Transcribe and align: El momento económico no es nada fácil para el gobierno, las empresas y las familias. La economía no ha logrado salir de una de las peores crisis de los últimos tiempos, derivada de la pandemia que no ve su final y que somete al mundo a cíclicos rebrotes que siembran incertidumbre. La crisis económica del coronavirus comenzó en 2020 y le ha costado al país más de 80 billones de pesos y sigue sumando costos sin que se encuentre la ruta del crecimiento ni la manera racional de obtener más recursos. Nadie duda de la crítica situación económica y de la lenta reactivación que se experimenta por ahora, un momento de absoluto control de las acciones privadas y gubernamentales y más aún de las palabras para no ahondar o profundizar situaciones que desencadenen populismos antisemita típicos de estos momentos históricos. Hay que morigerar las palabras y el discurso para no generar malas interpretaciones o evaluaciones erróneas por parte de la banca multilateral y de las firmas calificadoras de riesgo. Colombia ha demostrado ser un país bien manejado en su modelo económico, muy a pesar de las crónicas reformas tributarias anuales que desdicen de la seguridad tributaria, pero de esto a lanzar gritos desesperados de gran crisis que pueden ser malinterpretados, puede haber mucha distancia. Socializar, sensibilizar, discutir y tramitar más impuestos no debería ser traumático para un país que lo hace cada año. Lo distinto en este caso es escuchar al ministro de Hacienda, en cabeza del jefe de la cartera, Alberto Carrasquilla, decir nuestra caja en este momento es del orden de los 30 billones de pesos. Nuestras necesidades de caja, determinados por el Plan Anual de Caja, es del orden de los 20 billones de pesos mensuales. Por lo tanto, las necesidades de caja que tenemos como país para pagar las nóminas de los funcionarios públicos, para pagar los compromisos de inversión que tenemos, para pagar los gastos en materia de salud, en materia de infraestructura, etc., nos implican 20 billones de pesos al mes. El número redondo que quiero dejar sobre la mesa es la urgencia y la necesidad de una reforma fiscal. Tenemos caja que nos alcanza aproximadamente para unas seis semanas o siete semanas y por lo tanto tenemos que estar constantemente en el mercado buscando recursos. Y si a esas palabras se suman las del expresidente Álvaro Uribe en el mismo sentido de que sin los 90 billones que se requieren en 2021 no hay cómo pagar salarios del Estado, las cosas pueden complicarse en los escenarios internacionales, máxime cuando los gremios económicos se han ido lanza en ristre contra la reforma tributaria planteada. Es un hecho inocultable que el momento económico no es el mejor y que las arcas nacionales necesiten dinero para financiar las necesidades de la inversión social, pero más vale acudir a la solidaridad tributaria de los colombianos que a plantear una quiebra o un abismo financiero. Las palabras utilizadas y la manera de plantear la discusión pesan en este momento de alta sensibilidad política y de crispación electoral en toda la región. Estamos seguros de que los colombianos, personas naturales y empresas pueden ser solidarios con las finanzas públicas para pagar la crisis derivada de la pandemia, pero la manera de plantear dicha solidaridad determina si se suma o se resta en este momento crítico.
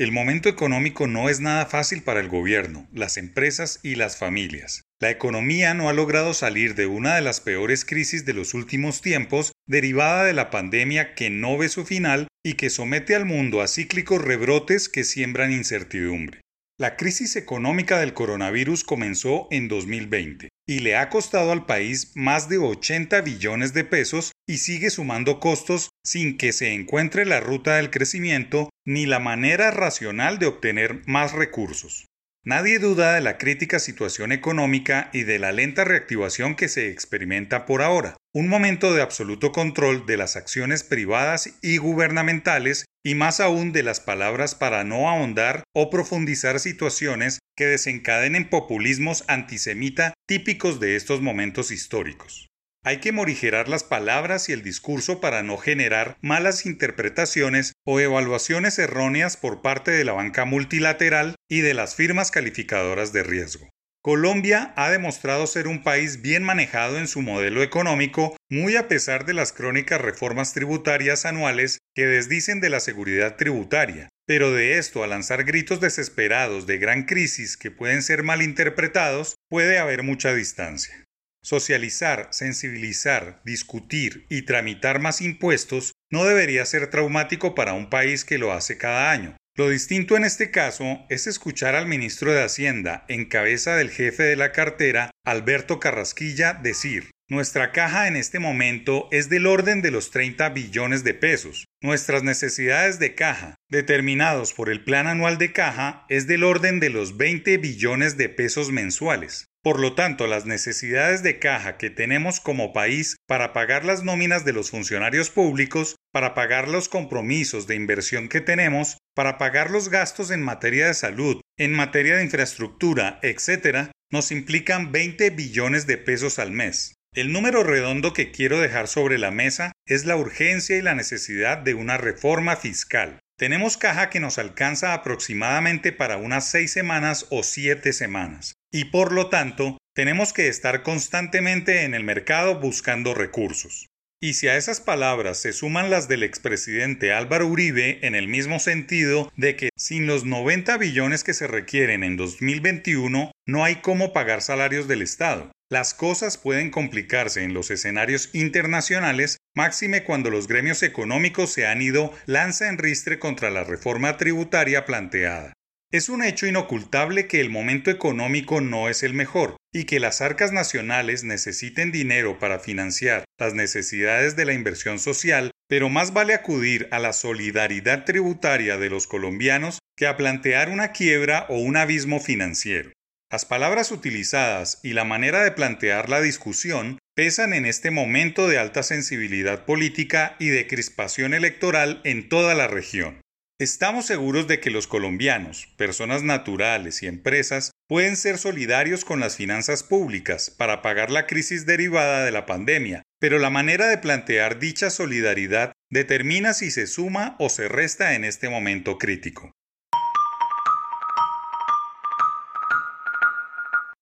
El 0.00 0.12
momento 0.12 0.48
económico 0.48 1.06
no 1.06 1.28
es 1.28 1.40
nada 1.40 1.66
fácil 1.66 2.02
para 2.02 2.20
el 2.20 2.28
gobierno, 2.30 2.88
las 2.90 3.18
empresas 3.18 3.80
y 3.82 3.96
las 3.96 4.16
familias. 4.16 4.80
La 4.98 5.10
economía 5.10 5.74
no 5.74 5.90
ha 5.90 5.92
logrado 5.92 6.32
salir 6.32 6.74
de 6.74 6.86
una 6.86 7.16
de 7.16 7.20
las 7.20 7.42
peores 7.42 7.84
crisis 7.84 8.24
de 8.24 8.32
los 8.32 8.54
últimos 8.54 9.02
tiempos, 9.02 9.52
derivada 9.66 10.24
de 10.24 10.32
la 10.32 10.48
pandemia 10.48 11.14
que 11.14 11.28
no 11.28 11.58
ve 11.58 11.68
su 11.68 11.84
final 11.84 12.28
y 12.42 12.54
que 12.54 12.70
somete 12.70 13.14
al 13.14 13.26
mundo 13.26 13.60
a 13.60 13.68
cíclicos 13.68 14.24
rebrotes 14.24 14.88
que 14.88 15.04
siembran 15.04 15.52
incertidumbre. 15.52 16.40
La 16.78 16.96
crisis 16.96 17.36
económica 17.36 18.00
del 18.00 18.14
coronavirus 18.14 18.84
comenzó 18.84 19.48
en 19.50 19.68
2020 19.68 20.48
y 20.66 20.78
le 20.78 20.96
ha 20.96 21.10
costado 21.10 21.52
al 21.52 21.66
país 21.66 22.12
más 22.14 22.48
de 22.48 22.56
80 22.56 23.20
billones 23.20 23.74
de 23.74 23.84
pesos 23.84 24.32
y 24.48 24.56
sigue 24.56 24.88
sumando 24.88 25.40
costos 25.40 25.89
sin 26.04 26.38
que 26.38 26.52
se 26.52 26.72
encuentre 26.72 27.24
la 27.24 27.40
ruta 27.40 27.76
del 27.76 27.90
crecimiento 27.90 28.70
ni 28.86 29.06
la 29.06 29.18
manera 29.18 29.70
racional 29.70 30.38
de 30.38 30.46
obtener 30.46 31.02
más 31.06 31.32
recursos. 31.32 32.06
Nadie 32.42 32.78
duda 32.78 33.14
de 33.14 33.20
la 33.20 33.36
crítica 33.36 33.78
situación 33.78 34.32
económica 34.32 35.10
y 35.12 35.24
de 35.24 35.38
la 35.38 35.52
lenta 35.52 35.84
reactivación 35.84 36.54
que 36.54 36.68
se 36.68 36.88
experimenta 36.88 37.66
por 37.66 37.82
ahora, 37.82 38.16
un 38.32 38.48
momento 38.48 38.94
de 38.94 39.02
absoluto 39.02 39.52
control 39.52 40.06
de 40.06 40.16
las 40.16 40.36
acciones 40.36 40.82
privadas 40.82 41.58
y 41.60 41.76
gubernamentales 41.76 42.86
y 43.04 43.14
más 43.14 43.40
aún 43.40 43.72
de 43.72 43.82
las 43.82 44.00
palabras 44.00 44.54
para 44.54 44.84
no 44.84 45.10
ahondar 45.10 45.64
o 45.74 45.90
profundizar 45.90 46.60
situaciones 46.60 47.40
que 47.56 47.66
desencadenen 47.66 48.48
populismos 48.48 49.24
antisemita 49.28 50.14
típicos 50.26 50.80
de 50.80 50.96
estos 50.96 51.20
momentos 51.20 51.70
históricos. 51.70 52.46
Hay 52.82 52.98
que 52.98 53.12
morigerar 53.12 53.68
las 53.68 53.84
palabras 53.84 54.48
y 54.48 54.52
el 54.52 54.62
discurso 54.62 55.20
para 55.20 55.42
no 55.42 55.58
generar 55.58 56.16
malas 56.22 56.64
interpretaciones 56.64 57.74
o 57.84 58.00
evaluaciones 58.00 58.78
erróneas 58.78 59.36
por 59.36 59.60
parte 59.60 59.90
de 59.90 60.04
la 60.04 60.14
banca 60.14 60.46
multilateral 60.46 61.34
y 61.46 61.60
de 61.60 61.74
las 61.74 61.94
firmas 61.94 62.30
calificadoras 62.30 63.12
de 63.12 63.22
riesgo. 63.22 63.68
Colombia 64.02 64.72
ha 64.76 64.90
demostrado 64.90 65.46
ser 65.46 65.68
un 65.68 65.82
país 65.82 66.22
bien 66.22 66.42
manejado 66.42 66.96
en 66.96 67.06
su 67.06 67.20
modelo 67.20 67.62
económico, 67.62 68.34
muy 68.48 68.76
a 68.76 68.88
pesar 68.88 69.26
de 69.26 69.34
las 69.34 69.52
crónicas 69.52 70.00
reformas 70.00 70.54
tributarias 70.54 71.26
anuales 71.26 71.80
que 71.94 72.06
desdicen 72.06 72.60
de 72.60 72.70
la 72.70 72.80
seguridad 72.80 73.36
tributaria, 73.36 74.08
pero 74.26 74.52
de 74.52 74.78
esto 74.78 75.04
a 75.04 75.06
lanzar 75.06 75.44
gritos 75.44 75.80
desesperados 75.80 76.66
de 76.66 76.78
gran 76.78 77.02
crisis 77.02 77.58
que 77.58 77.70
pueden 77.70 78.00
ser 78.00 78.22
malinterpretados, 78.22 79.34
puede 79.50 79.78
haber 79.78 80.02
mucha 80.02 80.32
distancia. 80.32 81.04
Socializar, 81.42 82.28
sensibilizar, 82.32 83.40
discutir 83.44 84.26
y 84.28 84.42
tramitar 84.42 85.00
más 85.00 85.20
impuestos 85.20 85.92
no 86.10 86.24
debería 86.24 86.64
ser 86.66 86.90
traumático 86.90 87.54
para 87.54 87.72
un 87.72 87.88
país 87.88 88.24
que 88.24 88.38
lo 88.38 88.52
hace 88.52 88.76
cada 88.76 89.10
año. 89.10 89.36
Lo 89.56 89.68
distinto 89.68 90.16
en 90.16 90.24
este 90.24 90.50
caso 90.50 91.06
es 91.08 91.26
escuchar 91.26 91.74
al 91.74 91.86
ministro 91.86 92.32
de 92.32 92.42
Hacienda, 92.42 93.04
en 93.08 93.26
cabeza 93.26 93.76
del 93.76 93.90
jefe 93.90 94.22
de 94.22 94.36
la 94.36 94.52
cartera, 94.52 95.10
Alberto 95.24 95.80
Carrasquilla, 95.80 96.54
decir 96.54 97.10
nuestra 97.30 97.70
caja 97.70 98.08
en 98.08 98.16
este 98.16 98.40
momento 98.40 99.06
es 99.12 99.28
del 99.28 99.46
orden 99.46 99.82
de 99.82 99.92
los 99.92 100.10
30 100.10 100.48
billones 100.48 101.04
de 101.04 101.14
pesos. 101.14 101.66
Nuestras 101.80 102.24
necesidades 102.24 102.98
de 102.98 103.14
caja, 103.14 103.54
determinados 103.68 104.52
por 104.52 104.68
el 104.68 104.82
Plan 104.82 105.06
Anual 105.06 105.38
de 105.38 105.52
Caja, 105.52 106.06
es 106.08 106.26
del 106.26 106.42
orden 106.42 106.80
de 106.80 106.90
los 106.90 107.16
20 107.16 107.56
billones 107.58 108.16
de 108.16 108.30
pesos 108.30 108.72
mensuales. 108.72 109.46
Por 109.62 109.78
lo 109.78 109.94
tanto, 109.94 110.26
las 110.26 110.46
necesidades 110.46 111.22
de 111.22 111.38
caja 111.38 111.76
que 111.76 111.90
tenemos 111.90 112.40
como 112.40 112.72
país 112.72 113.16
para 113.26 113.52
pagar 113.52 113.84
las 113.84 114.02
nóminas 114.02 114.46
de 114.46 114.54
los 114.54 114.70
funcionarios 114.70 115.28
públicos, 115.28 115.96
para 116.12 116.32
pagar 116.32 116.66
los 116.66 116.88
compromisos 116.88 117.66
de 117.66 117.74
inversión 117.74 118.30
que 118.30 118.40
tenemos, 118.40 118.96
para 119.14 119.36
pagar 119.36 119.70
los 119.70 119.90
gastos 119.90 120.30
en 120.30 120.40
materia 120.40 120.86
de 120.86 120.94
salud, 120.94 121.42
en 121.58 121.74
materia 121.74 122.16
de 122.16 122.24
infraestructura, 122.24 123.18
etc., 123.22 123.90
nos 124.10 124.32
implican 124.32 124.92
20 124.92 125.28
billones 125.28 125.86
de 125.86 125.98
pesos 125.98 126.38
al 126.38 126.52
mes. 126.52 126.94
El 127.12 127.30
número 127.30 127.62
redondo 127.62 128.14
que 128.14 128.30
quiero 128.30 128.60
dejar 128.60 128.88
sobre 128.88 129.18
la 129.18 129.30
mesa 129.30 129.72
es 129.84 130.06
la 130.06 130.16
urgencia 130.16 130.78
y 130.78 130.82
la 130.82 130.94
necesidad 130.94 131.58
de 131.58 131.74
una 131.74 131.98
reforma 131.98 132.56
fiscal. 132.56 133.18
Tenemos 133.36 133.76
caja 133.76 134.08
que 134.08 134.20
nos 134.20 134.38
alcanza 134.38 134.94
aproximadamente 134.94 135.92
para 135.92 136.16
unas 136.16 136.48
seis 136.48 136.72
semanas 136.72 137.26
o 137.28 137.42
siete 137.42 137.92
semanas 137.92 138.54
y 138.72 138.86
por 138.86 139.12
lo 139.12 139.28
tanto 139.28 139.78
tenemos 139.94 140.32
que 140.32 140.48
estar 140.48 140.82
constantemente 140.82 141.84
en 141.84 141.94
el 141.94 142.04
mercado 142.04 142.60
buscando 142.60 143.14
recursos. 143.14 143.86
Y 144.22 144.34
si 144.34 144.48
a 144.48 144.56
esas 144.56 144.80
palabras 144.80 145.38
se 145.38 145.54
suman 145.54 145.88
las 145.88 146.06
del 146.06 146.22
expresidente 146.22 147.12
Álvaro 147.12 147.46
Uribe 147.46 148.00
en 148.02 148.14
el 148.14 148.28
mismo 148.28 148.58
sentido 148.58 149.32
de 149.36 149.56
que 149.56 149.70
sin 149.76 150.06
los 150.06 150.24
90 150.24 150.76
billones 150.76 151.24
que 151.24 151.32
se 151.32 151.46
requieren 151.46 152.04
en 152.04 152.18
2021 152.18 153.32
no 153.46 153.64
hay 153.64 153.76
cómo 153.76 154.12
pagar 154.12 154.42
salarios 154.42 154.88
del 154.88 155.00
Estado, 155.00 155.50
las 155.70 155.94
cosas 155.94 156.36
pueden 156.36 156.70
complicarse 156.70 157.44
en 157.44 157.54
los 157.54 157.70
escenarios 157.70 158.28
internacionales, 158.34 159.38
máxime 159.54 160.04
cuando 160.04 160.28
los 160.28 160.48
gremios 160.48 160.82
económicos 160.82 161.52
se 161.52 161.66
han 161.66 161.80
ido 161.80 162.12
lanza 162.26 162.68
en 162.68 162.76
ristre 162.76 163.18
contra 163.18 163.50
la 163.50 163.64
reforma 163.64 164.16
tributaria 164.16 164.84
planteada. 164.84 165.54
Es 165.92 166.08
un 166.08 166.22
hecho 166.22 166.46
inocultable 166.46 167.26
que 167.26 167.40
el 167.40 167.50
momento 167.50 167.90
económico 167.90 168.60
no 168.60 168.88
es 168.88 169.02
el 169.02 169.12
mejor 169.12 169.56
y 169.72 169.86
que 169.86 169.98
las 169.98 170.20
arcas 170.20 170.52
nacionales 170.52 171.24
necesiten 171.24 171.90
dinero 171.90 172.38
para 172.38 172.60
financiar 172.60 173.24
las 173.40 173.54
necesidades 173.54 174.36
de 174.36 174.44
la 174.44 174.52
inversión 174.52 175.00
social, 175.00 175.50
pero 175.68 175.88
más 175.88 176.12
vale 176.12 176.34
acudir 176.34 176.86
a 176.92 177.00
la 177.00 177.12
solidaridad 177.12 178.04
tributaria 178.04 178.78
de 178.78 178.88
los 178.88 179.08
colombianos 179.08 179.80
que 179.96 180.06
a 180.06 180.16
plantear 180.16 180.68
una 180.68 180.92
quiebra 180.92 181.46
o 181.48 181.58
un 181.58 181.76
abismo 181.76 182.20
financiero. 182.20 182.92
Las 183.28 183.44
palabras 183.44 183.90
utilizadas 183.90 184.78
y 184.84 184.92
la 184.92 185.04
manera 185.04 185.42
de 185.42 185.50
plantear 185.50 186.08
la 186.08 186.20
discusión 186.20 187.00
pesan 187.16 187.52
en 187.52 187.66
este 187.66 187.90
momento 187.90 188.46
de 188.46 188.58
alta 188.58 188.84
sensibilidad 188.84 189.64
política 189.64 190.36
y 190.38 190.50
de 190.50 190.68
crispación 190.68 191.34
electoral 191.34 192.00
en 192.04 192.28
toda 192.28 192.54
la 192.54 192.68
región. 192.68 193.20
Estamos 193.60 194.06
seguros 194.06 194.48
de 194.48 194.58
que 194.58 194.70
los 194.70 194.86
colombianos, 194.86 195.68
personas 195.76 196.22
naturales 196.22 197.02
y 197.02 197.06
empresas 197.06 197.72
pueden 197.90 198.16
ser 198.16 198.38
solidarios 198.38 199.04
con 199.04 199.20
las 199.20 199.36
finanzas 199.36 199.82
públicas 199.82 200.48
para 200.48 200.80
pagar 200.80 201.10
la 201.10 201.26
crisis 201.26 201.66
derivada 201.66 202.24
de 202.24 202.30
la 202.30 202.46
pandemia, 202.46 203.02
pero 203.20 203.38
la 203.38 203.50
manera 203.50 203.88
de 203.88 203.98
plantear 203.98 204.58
dicha 204.58 204.88
solidaridad 204.88 205.72
determina 205.90 206.54
si 206.54 206.70
se 206.70 206.86
suma 206.86 207.36
o 207.38 207.50
se 207.50 207.68
resta 207.68 208.14
en 208.14 208.24
este 208.24 208.48
momento 208.48 208.96
crítico. 208.96 209.52